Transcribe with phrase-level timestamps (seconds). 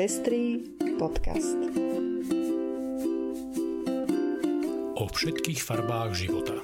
[0.00, 0.64] Pestrý
[0.96, 1.60] podcast.
[4.96, 6.56] O všetkých farbách života.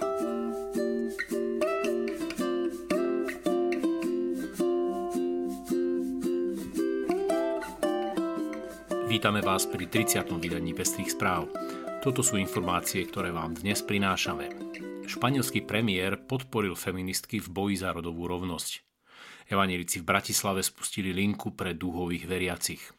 [9.04, 10.32] Vítame vás pri 30.
[10.40, 11.52] vydaní Pestrých správ.
[12.00, 14.48] Toto sú informácie, ktoré vám dnes prinášame.
[15.04, 18.80] Španielský premiér podporil feministky v boji za rodovú rovnosť.
[19.52, 22.96] Evanelici v Bratislave spustili linku pre dúhových veriacich.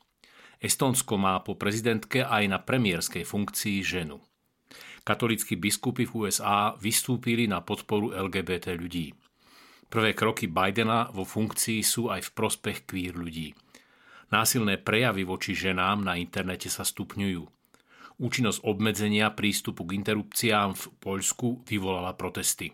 [0.57, 4.17] Estónsko má po prezidentke aj na premiérskej funkcii ženu.
[5.05, 9.13] Katolíckí biskupy v USA vystúpili na podporu LGBT ľudí.
[9.87, 13.55] Prvé kroky Bidena vo funkcii sú aj v prospech queer ľudí.
[14.33, 17.47] Násilné prejavy voči ženám na internete sa stupňujú.
[18.17, 22.73] Účinnosť obmedzenia prístupu k interrupciám v Poľsku vyvolala protesty.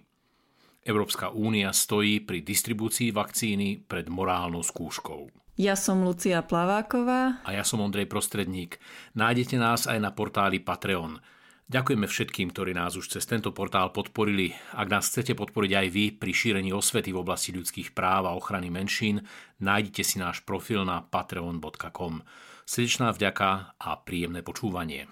[0.81, 5.42] Európska únia stojí pri distribúcii vakcíny pred morálnou skúškou.
[5.53, 7.45] Ja som Lucia Plaváková.
[7.45, 8.81] A ja som Ondrej Prostredník.
[9.13, 11.21] Nájdete nás aj na portáli Patreon.
[11.69, 14.49] Ďakujeme všetkým, ktorí nás už cez tento portál podporili.
[14.73, 18.73] Ak nás chcete podporiť aj vy pri šírení osvety v oblasti ľudských práv a ochrany
[18.73, 19.21] menšín,
[19.61, 22.25] nájdete si náš profil na patreon.com.
[22.65, 25.05] Srdečná vďaka a príjemné počúvanie.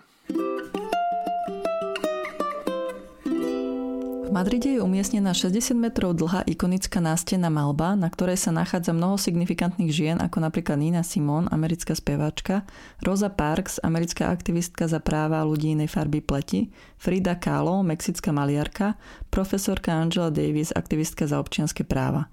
[4.31, 9.91] Madride je umiestnená 60 metrov dlhá ikonická nástená malba, na ktorej sa nachádza mnoho signifikantných
[9.91, 12.63] žien, ako napríklad Nina Simon, americká speváčka,
[13.03, 18.95] Rosa Parks, americká aktivistka za práva ľudí inej farby pleti, Frida Kahlo, mexická maliarka,
[19.27, 22.31] profesorka Angela Davis, aktivistka za občianske práva.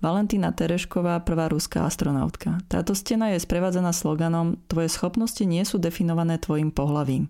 [0.00, 2.60] Valentína Terešková, prvá ruská astronautka.
[2.70, 7.28] Táto stena je sprevádzaná sloganom Tvoje schopnosti nie sú definované tvojim pohlavím.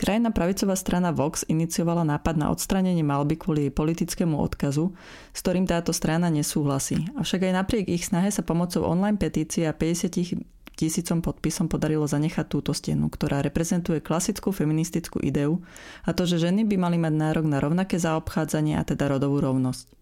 [0.00, 4.94] Krajná pravicová strana Vox iniciovala nápad na odstranenie malby kvôli jej politickému odkazu,
[5.34, 7.04] s ktorým táto strana nesúhlasí.
[7.20, 10.40] Avšak aj napriek ich snahe sa pomocou online petície a 50
[10.78, 15.58] tisícom podpisom podarilo zanechať túto stenu, ktorá reprezentuje klasickú feministickú ideu
[16.06, 19.97] a to, že ženy by mali mať nárok na rovnaké zaobchádzanie a teda rodovú rovnosť.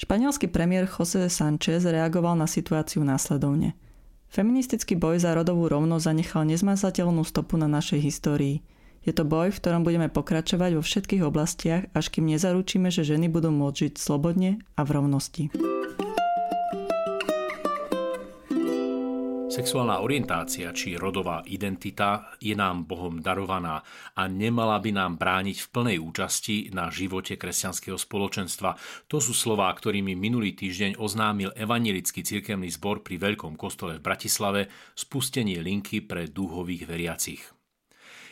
[0.00, 3.76] Španielský premiér José Sánchez reagoval na situáciu následovne.
[4.32, 8.56] Feministický boj za rodovú rovnosť zanechal nezmazateľnú stopu na našej histórii–
[9.00, 13.32] je to boj, v ktorom budeme pokračovať vo všetkých oblastiach, až kým nezaručíme, že ženy
[13.32, 15.44] budú môcť žiť slobodne a v rovnosti.
[19.50, 23.82] Sexuálna orientácia či rodová identita je nám Bohom darovaná
[24.14, 28.78] a nemala by nám brániť v plnej účasti na živote kresťanského spoločenstva.
[29.10, 34.70] To sú slová, ktorými minulý týždeň oznámil Evangelický cirkevný zbor pri Veľkom kostole v Bratislave
[34.94, 37.42] spustenie linky pre dúhových veriacich.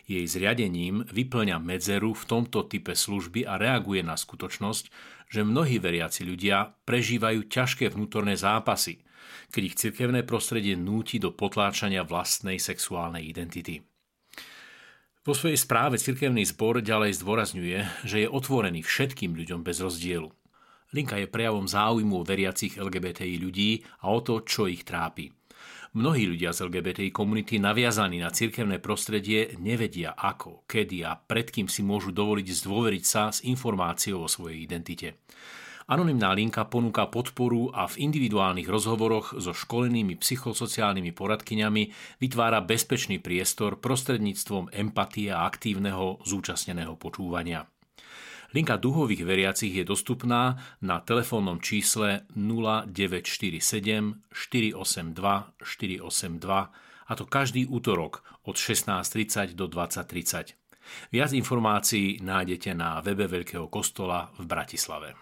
[0.06, 4.84] Jej zriadením vyplňa medzeru v tomto type služby a reaguje na skutočnosť,
[5.34, 9.02] že mnohí veriaci ľudia prežívajú ťažké vnútorné zápasy,
[9.48, 13.80] keď ich cirkevné prostredie núti do potláčania vlastnej sexuálnej identity.
[15.28, 17.78] Vo svojej správe cirkevný zbor ďalej zdôrazňuje,
[18.08, 20.32] že je otvorený všetkým ľuďom bez rozdielu.
[20.96, 25.28] Linka je prejavom záujmu veriacich LGBTI ľudí a o to, čo ich trápi.
[25.96, 31.68] Mnohí ľudia z LGBTI komunity naviazaní na cirkevné prostredie nevedia ako, kedy a pred kým
[31.68, 35.20] si môžu dovoliť zdôveriť sa s informáciou o svojej identite.
[35.88, 41.82] Anonymná linka ponúka podporu a v individuálnych rozhovoroch so školenými psychosociálnymi poradkyňami
[42.20, 47.64] vytvára bezpečný priestor prostredníctvom empatie a aktívneho zúčastneného počúvania.
[48.52, 58.20] Linka duhových veriacich je dostupná na telefónnom čísle 0947 482 482 a to každý útorok
[58.44, 60.57] od 16.30 do 20.30.
[61.08, 65.14] Viac informácií nájdete na webe Veľkého kostola v Bratislave.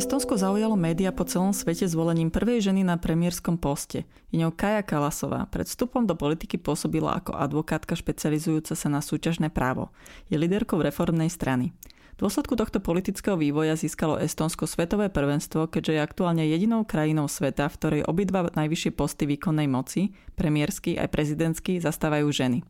[0.00, 4.08] Estonsko zaujalo média po celom svete zvolením prvej ženy na premiérskom poste.
[4.32, 5.44] Je ňou Kaja Kalasová.
[5.52, 9.92] Pred vstupom do politiky pôsobila ako advokátka špecializujúca sa na súťažné právo.
[10.32, 11.76] Je líderkou reformnej strany.
[12.16, 17.70] V dôsledku tohto politického vývoja získalo Estonsko svetové prvenstvo, keďže je aktuálne jedinou krajinou sveta,
[17.70, 22.60] v ktorej obidva najvyššie posty výkonnej moci, premiérsky aj prezidentský, zastávajú ženy.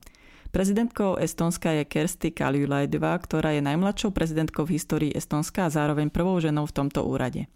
[0.51, 6.35] Prezidentkou Estónska je Kersti Kaljulajdová, ktorá je najmladšou prezidentkou v histórii Estónska a zároveň prvou
[6.43, 7.47] ženou v tomto úrade.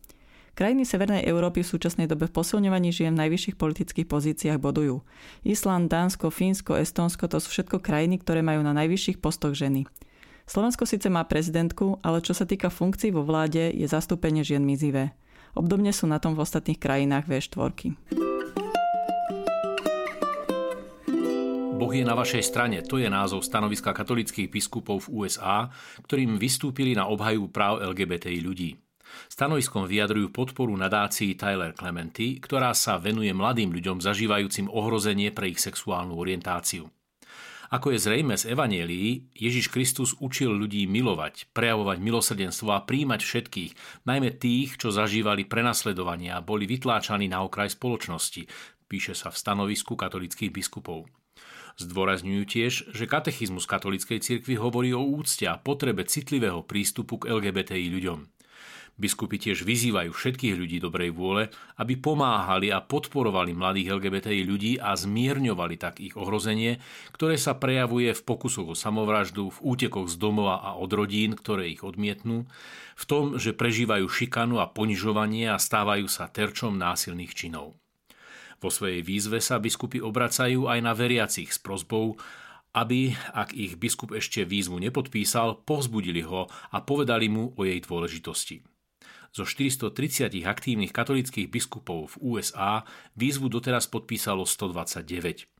[0.55, 5.03] Krajiny Severnej Európy v súčasnej dobe v posilňovaní žien v najvyšších politických pozíciách bodujú.
[5.43, 9.91] Island, Dánsko, Fínsko, Estónsko to sú všetko krajiny, ktoré majú na najvyšších postoch ženy.
[10.44, 15.17] Slovensko síce má prezidentku, ale čo sa týka funkcií vo vláde, je zastúpenie žien mizivé.
[15.56, 17.96] Obdobne sú na tom v ostatných krajinách V4.
[21.75, 25.73] Boh je na vašej strane, to je názov stanoviska katolických biskupov v USA,
[26.05, 28.76] ktorým vystúpili na obhajú práv LGBTI ľudí.
[29.32, 35.61] Stanoviskom vyjadrujú podporu nadácii Tyler Clementy, ktorá sa venuje mladým ľuďom zažívajúcim ohrozenie pre ich
[35.62, 36.94] sexuálnu orientáciu.
[37.72, 43.72] Ako je zrejme z Evanielii, Ježiš Kristus učil ľudí milovať, prejavovať milosrdenstvo a príjmať všetkých,
[44.05, 48.44] najmä tých, čo zažívali prenasledovanie a boli vytláčaní na okraj spoločnosti,
[48.90, 51.08] píše sa v stanovisku katolických biskupov.
[51.75, 57.90] Zdôrazňujú tiež, že katechizmus katolíckej cirkvi hovorí o úcte a potrebe citlivého prístupu k LGBTI
[57.90, 58.33] ľuďom.
[58.94, 61.50] Biskupy tiež vyzývajú všetkých ľudí dobrej vôle,
[61.82, 66.79] aby pomáhali a podporovali mladých LGBTI ľudí a zmierňovali tak ich ohrozenie,
[67.11, 71.75] ktoré sa prejavuje v pokusoch o samovraždu, v útekoch z domova a od rodín, ktoré
[71.75, 72.46] ich odmietnú,
[72.94, 77.75] v tom, že prežívajú šikanu a ponižovanie a stávajú sa terčom násilných činov.
[78.62, 82.14] Vo svojej výzve sa biskupy obracajú aj na veriacich s prozbou,
[82.79, 88.74] aby, ak ich biskup ešte výzvu nepodpísal, povzbudili ho a povedali mu o jej dôležitosti.
[89.34, 92.86] Zo 430 aktívnych katolických biskupov v USA
[93.19, 95.50] výzvu doteraz podpísalo 129.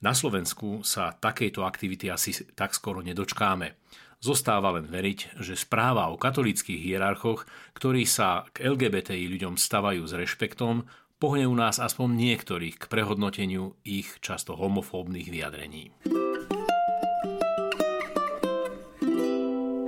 [0.00, 3.76] Na Slovensku sa takejto aktivity asi tak skoro nedočkáme.
[4.24, 7.44] Zostáva len veriť, že správa o katolických hierarchoch,
[7.76, 10.88] ktorí sa k LGBTI ľuďom stavajú s rešpektom,
[11.20, 15.92] pohne u nás aspoň niektorých k prehodnoteniu ich často homofóbnych vyjadrení.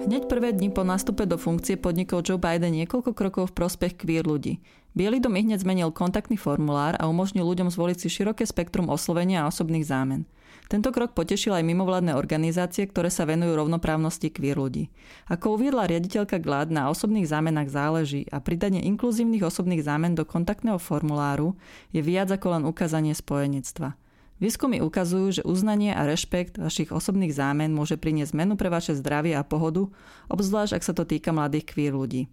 [0.08, 4.24] Hneď prvé dni po nástupe do funkcie podnikol Joe Biden niekoľko krokov v prospech queer
[4.24, 4.56] ľudí.
[4.96, 9.52] Bielý dom hneď zmenil kontaktný formulár a umožnil ľuďom zvoliť si široké spektrum oslovenia a
[9.52, 10.24] osobných zámen.
[10.72, 14.88] Tento krok potešil aj mimovládne organizácie, ktoré sa venujú rovnoprávnosti queer ľudí.
[15.28, 20.80] Ako uviedla riaditeľka GLAD, na osobných zámenách záleží a pridanie inkluzívnych osobných zámen do kontaktného
[20.80, 21.52] formuláru
[21.92, 23.92] je viac ako len ukázanie spojenectva.
[24.38, 29.34] Výskumy ukazujú, že uznanie a rešpekt vašich osobných zámen môže priniesť zmenu pre vaše zdravie
[29.34, 29.90] a pohodu,
[30.30, 32.30] obzvlášť ak sa to týka mladých queer ľudí.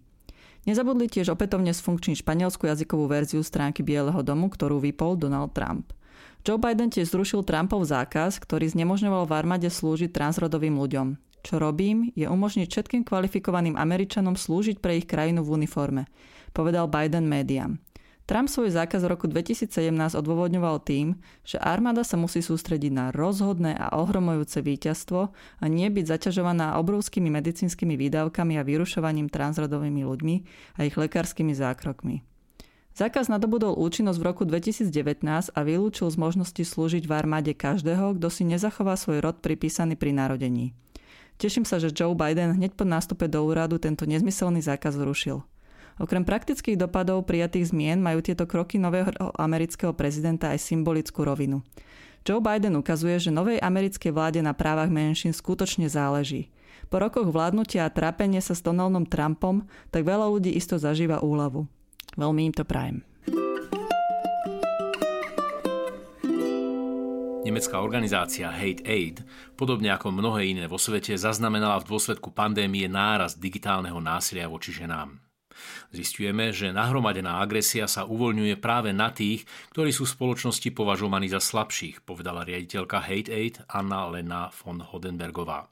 [0.70, 5.90] Nezabudli tiež opätovne sfunkčniť španielskú jazykovú verziu stránky Bieleho domu, ktorú vypol Donald Trump.
[6.46, 11.18] Joe Biden tiež zrušil Trumpov zákaz, ktorý znemožňoval v armáde slúžiť transrodovým ľuďom.
[11.42, 16.10] Čo robím, je umožniť všetkým kvalifikovaným Američanom slúžiť pre ich krajinu v uniforme,
[16.50, 17.78] povedal Biden médiám.
[18.26, 19.70] Trump svoj zákaz v roku 2017
[20.18, 21.14] odôvodňoval tým,
[21.46, 27.30] že armáda sa musí sústrediť na rozhodné a ohromujúce víťazstvo a nie byť zaťažovaná obrovskými
[27.30, 30.36] medicínskymi výdavkami a vyrušovaním transrodovými ľuďmi
[30.74, 32.26] a ich lekárskymi zákrokmi.
[32.98, 35.22] Zákaz nadobudol účinnosť v roku 2019
[35.54, 40.10] a vylúčil z možnosti slúžiť v armáde každého, kto si nezachová svoj rod pripísaný pri
[40.10, 40.74] narodení.
[41.38, 45.46] Teším sa, že Joe Biden hneď po nástupe do úradu tento nezmyselný zákaz zrušil.
[45.96, 51.64] Okrem praktických dopadov prijatých zmien majú tieto kroky nového amerického prezidenta aj symbolickú rovinu.
[52.20, 56.52] Joe Biden ukazuje, že novej americkej vláde na právach menšín skutočne záleží.
[56.92, 61.64] Po rokoch vládnutia a trápenie sa s Donaldom Trumpom, tak veľa ľudí isto zažíva úľavu.
[62.20, 63.00] Veľmi im to prajem.
[67.46, 69.22] Nemecká organizácia Hate Aid,
[69.54, 75.25] podobne ako mnohé iné vo svete, zaznamenala v dôsledku pandémie náraz digitálneho násilia voči ženám.
[75.94, 81.38] Zistujeme, že nahromadená agresia sa uvoľňuje práve na tých, ktorí sú v spoločnosti považovaní za
[81.38, 85.70] slabších, povedala riaditeľka Hate Aid Anna Lena von Hodenbergová.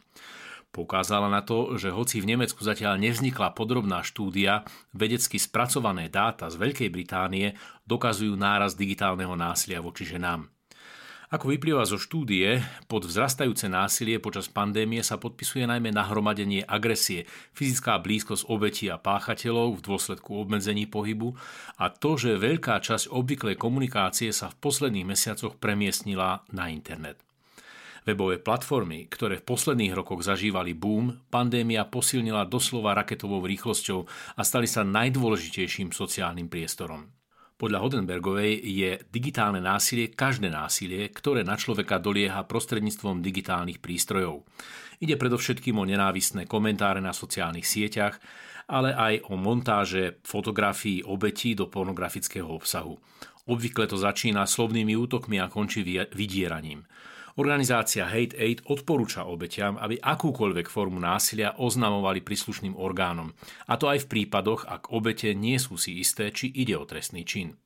[0.74, 6.58] Poukázala na to, že hoci v Nemecku zatiaľ nevznikla podrobná štúdia, vedecky spracované dáta z
[6.58, 7.54] Veľkej Británie
[7.86, 10.53] dokazujú náraz digitálneho násilia voči ženám.
[11.34, 17.26] Ako vyplýva zo štúdie, pod vzrastajúce násilie počas pandémie sa podpisuje najmä nahromadenie agresie,
[17.58, 21.34] fyzická blízkosť obetí a páchateľov v dôsledku obmedzení pohybu
[21.74, 27.18] a to, že veľká časť obvyklej komunikácie sa v posledných mesiacoch premiestnila na internet.
[28.06, 34.06] Webové platformy, ktoré v posledných rokoch zažívali boom, pandémia posilnila doslova raketovou rýchlosťou
[34.38, 37.23] a stali sa najdôležitejším sociálnym priestorom.
[37.64, 44.44] Podľa Hodenbergovej je digitálne násilie každé násilie, ktoré na človeka dolieha prostredníctvom digitálnych prístrojov.
[45.00, 48.20] Ide predovšetkým o nenávistné komentáre na sociálnych sieťach,
[48.68, 53.00] ale aj o montáže fotografií obetí do pornografického obsahu.
[53.48, 56.84] Obvykle to začína slovnými útokmi a končí vydieraním.
[57.34, 63.34] Organizácia Hate Aid odporúča obetiam, aby akúkoľvek formu násilia oznamovali príslušným orgánom.
[63.66, 67.26] A to aj v prípadoch, ak obete nie sú si isté, či ide o trestný
[67.26, 67.58] čin.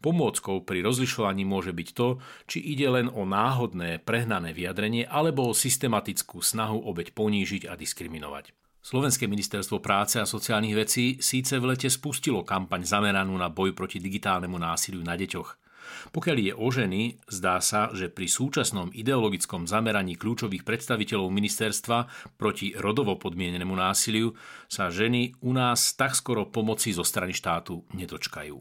[0.00, 5.56] Pomôckou pri rozlišovaní môže byť to, či ide len o náhodné, prehnané vyjadrenie alebo o
[5.56, 8.56] systematickú snahu obeť ponížiť a diskriminovať.
[8.80, 14.00] Slovenské ministerstvo práce a sociálnych vecí síce v lete spustilo kampaň zameranú na boj proti
[14.00, 15.50] digitálnemu násiliu na deťoch–
[16.10, 21.98] Pokiaľ ide o ženy, zdá sa, že pri súčasnom ideologickom zameraní kľúčových predstaviteľov ministerstva
[22.38, 24.32] proti rodovo podmienenému násiliu
[24.70, 28.56] sa ženy u nás tak skoro pomoci zo strany štátu nedočkajú.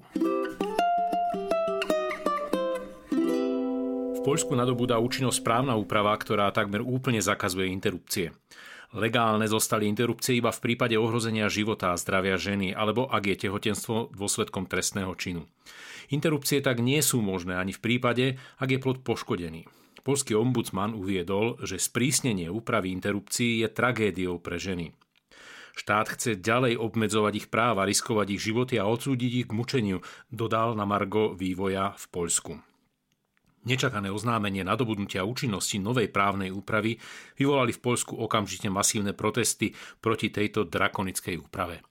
[4.15, 8.33] V Poľsku nadobúda účinnosť správna úprava, ktorá takmer úplne zakazuje interrupcie.
[8.93, 14.13] Legálne zostali interrupcie iba v prípade ohrozenia života a zdravia ženy alebo ak je tehotenstvo
[14.13, 15.49] dôsledkom trestného činu.
[16.13, 18.25] Interrupcie tak nie sú možné ani v prípade,
[18.61, 19.65] ak je plod poškodený.
[20.05, 24.93] Polský ombudsman uviedol, že sprísnenie úpravy interrupcií je tragédiou pre ženy.
[25.75, 29.99] Štát chce ďalej obmedzovať ich práva, riskovať ich životy a odsúdiť ich k mučeniu,
[30.29, 32.74] dodal na Margo vývoja v Poľsku.
[33.65, 37.01] Nečakané oznámenie nadobudnutia účinnosti novej právnej úpravy
[37.41, 41.81] vyvolali v Poľsku okamžite masívne protesty proti tejto drakonickej úprave.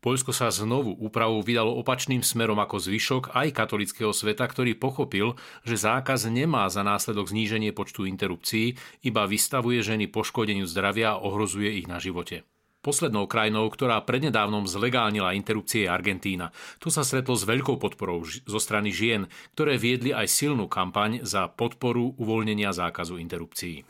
[0.00, 5.36] Poľsko sa znovu úpravou vydalo opačným smerom ako zvyšok aj katolického sveta, ktorý pochopil,
[5.68, 11.76] že zákaz nemá za následok zníženie počtu interrupcií, iba vystavuje ženy poškodeniu zdravia a ohrozuje
[11.76, 12.48] ich na živote.
[12.78, 16.54] Poslednou krajinou, ktorá prednedávnom zlegálnila interrupcie je Argentína.
[16.78, 19.26] Tu sa stretlo s veľkou podporou zo strany žien,
[19.58, 23.82] ktoré viedli aj silnú kampaň za podporu uvoľnenia zákazu interrupcií.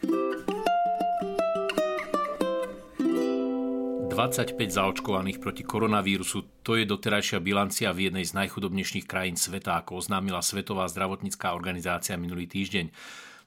[4.18, 10.00] 25 zaočkovaných proti koronavírusu, to je doterajšia bilancia v jednej z najchudobnejších krajín sveta, ako
[10.02, 12.90] oznámila Svetová zdravotnícká organizácia minulý týždeň.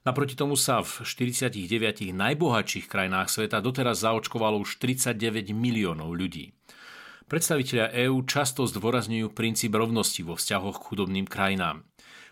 [0.01, 1.53] Naproti tomu sa v 49
[2.09, 6.57] najbohatších krajinách sveta doteraz zaočkovalo už 39 miliónov ľudí.
[7.29, 11.85] Predstavitelia EÚ často zdôrazňujú princíp rovnosti vo vzťahoch k chudobným krajinám.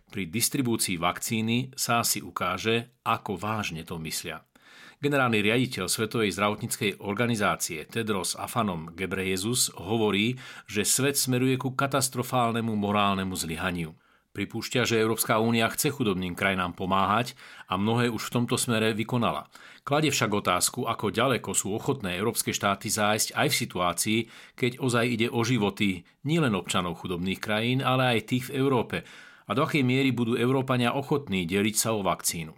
[0.10, 4.42] Pri distribúcii vakcíny sa asi ukáže, ako vážne to myslia.
[5.00, 10.36] Generálny riaditeľ Svetovej zdravotníckej organizácie Tedros Afanom Gebrejezus hovorí,
[10.68, 13.96] že svet smeruje ku katastrofálnemu morálnemu zlyhaniu.
[14.30, 17.34] Pripúšťa, že Európska únia chce chudobným krajinám pomáhať
[17.66, 19.50] a mnohé už v tomto smere vykonala.
[19.82, 24.20] Kladie však otázku, ako ďaleko sú ochotné európske štáty zájsť aj v situácii,
[24.54, 29.02] keď ozaj ide o životy nielen občanov chudobných krajín, ale aj tých v Európe
[29.50, 32.54] a do akej miery budú Európania ochotní deliť sa o vakcínu.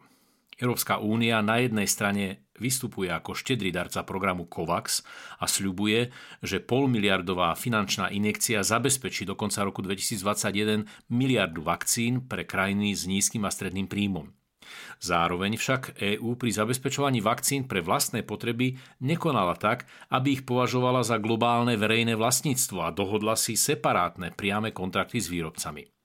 [0.59, 5.05] Európska únia na jednej strane vystupuje ako štedrý darca programu COVAX
[5.39, 6.11] a sľubuje,
[6.43, 13.45] že polmiliardová finančná injekcia zabezpečí do konca roku 2021 miliardu vakcín pre krajiny s nízkym
[13.47, 14.29] a stredným príjmom.
[15.01, 21.17] Zároveň však EÚ pri zabezpečovaní vakcín pre vlastné potreby nekonala tak, aby ich považovala za
[21.17, 26.00] globálne verejné vlastníctvo a dohodla si separátne priame kontrakty s výrobcami.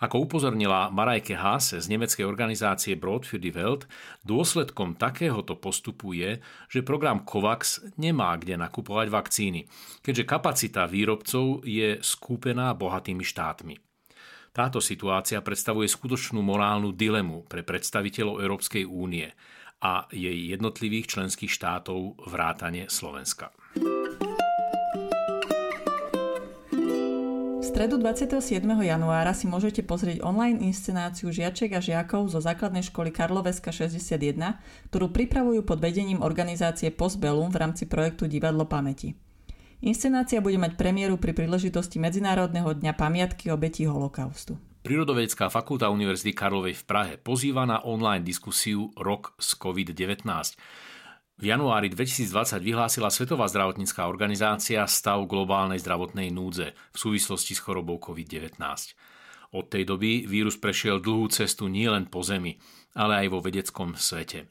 [0.00, 3.84] Ako upozornila Marajke Hase z nemeckej organizácie Broad für die Welt,
[4.24, 6.40] dôsledkom takéhoto postupu je,
[6.72, 9.60] že program COVAX nemá kde nakupovať vakcíny,
[10.00, 13.76] keďže kapacita výrobcov je skúpená bohatými štátmi.
[14.52, 19.32] Táto situácia predstavuje skutočnú morálnu dilemu pre predstaviteľov Európskej únie
[19.82, 23.50] a jej jednotlivých členských štátov vrátane Slovenska.
[27.72, 28.68] Stredu 27.
[28.84, 34.60] januára si môžete pozrieť online inscenáciu žiaček a žiakov zo základnej školy Karloveska 61,
[34.92, 39.16] ktorú pripravujú pod vedením organizácie Postbellum v rámci projektu Divadlo pamäti.
[39.80, 44.60] Inscenácia bude mať premiéru pri príležitosti Medzinárodného dňa pamiatky obetí holokaustu.
[44.84, 50.28] Prírodovedecká fakulta Univerzity Karlovej v Prahe pozýva na online diskusiu Rok z COVID-19.
[51.40, 57.96] V januári 2020 vyhlásila Svetová zdravotnícká organizácia stav globálnej zdravotnej núdze v súvislosti s chorobou
[57.96, 58.60] COVID-19.
[59.52, 62.56] Od tej doby vírus prešiel dlhú cestu nielen po Zemi,
[62.96, 64.48] ale aj vo vedeckom svete.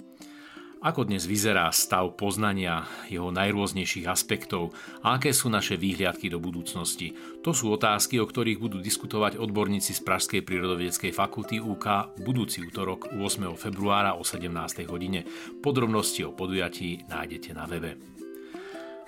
[0.81, 4.73] Ako dnes vyzerá stav poznania jeho najrôznejších aspektov
[5.05, 7.13] a aké sú naše výhliadky do budúcnosti?
[7.45, 13.13] To sú otázky, o ktorých budú diskutovať odborníci z Pražskej prírodovedeckej fakulty UK budúci útorok
[13.13, 13.53] 8.
[13.61, 14.89] februára o 17.
[14.89, 15.21] hodine.
[15.61, 18.01] Podrobnosti o podujatí nájdete na webe.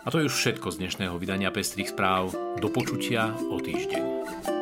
[0.06, 2.38] A to je už všetko z dnešného vydania Pestrých správ.
[2.62, 4.53] Do počutia o týždeň.